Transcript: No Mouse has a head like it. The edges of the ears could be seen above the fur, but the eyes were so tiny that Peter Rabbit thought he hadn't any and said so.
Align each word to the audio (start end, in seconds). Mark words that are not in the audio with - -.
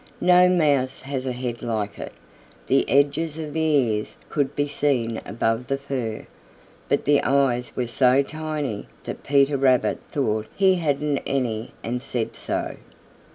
No 0.19 0.49
Mouse 0.49 1.03
has 1.03 1.27
a 1.27 1.31
head 1.31 1.61
like 1.61 1.99
it. 1.99 2.11
The 2.65 2.89
edges 2.89 3.37
of 3.37 3.53
the 3.53 3.59
ears 3.61 4.17
could 4.29 4.55
be 4.55 4.67
seen 4.67 5.21
above 5.27 5.67
the 5.67 5.77
fur, 5.77 6.25
but 6.89 7.05
the 7.05 7.21
eyes 7.23 7.73
were 7.75 7.85
so 7.85 8.23
tiny 8.23 8.87
that 9.03 9.21
Peter 9.23 9.57
Rabbit 9.57 9.99
thought 10.11 10.47
he 10.55 10.73
hadn't 10.77 11.19
any 11.27 11.73
and 11.83 12.01
said 12.01 12.35
so. 12.35 12.77